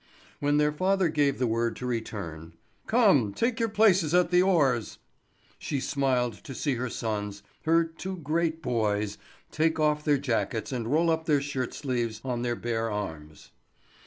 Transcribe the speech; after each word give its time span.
When 0.39 0.57
their 0.57 0.71
father 0.71 1.09
gave 1.09 1.37
the 1.37 1.45
word 1.45 1.75
to 1.75 1.85
return, 1.85 2.53
"Come, 2.87 3.35
take 3.35 3.59
your 3.59 3.69
places 3.69 4.15
at 4.15 4.31
the 4.31 4.41
oars!" 4.41 4.97
she 5.59 5.79
smiled 5.79 6.33
to 6.43 6.55
see 6.55 6.73
her 6.73 6.89
sons, 6.89 7.43
her 7.65 7.83
two 7.83 8.17
great 8.17 8.63
boys, 8.63 9.19
take 9.51 9.79
off 9.79 10.03
their 10.03 10.17
jackets 10.17 10.71
and 10.71 10.91
roll 10.91 11.11
up 11.11 11.25
their 11.27 11.39
shirt 11.39 11.75
sleeves 11.75 12.19
on 12.25 12.41
their 12.41 12.55
bare 12.55 12.89
arms. 12.89 13.51